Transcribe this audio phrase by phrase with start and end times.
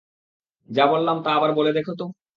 [0.69, 2.05] যা বললাম তা আবার বলে দেখা তো।